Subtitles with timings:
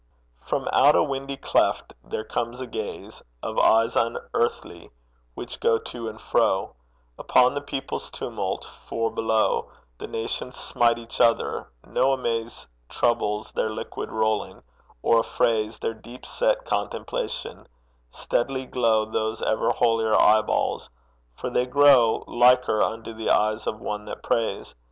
[0.47, 4.89] From out a windy cleft there comes a gaze Of eyes unearthly
[5.35, 6.75] which go to and fro
[7.19, 9.69] Upon the people's tumult, for below
[9.99, 14.63] The nations smite each other: no amaze Troubles their liquid rolling,
[15.03, 17.67] or affrays Their deep set contemplation:
[18.09, 20.89] steadily glow Those ever holier eye balls,
[21.35, 24.73] for they grow Liker unto the eyes of one that prays.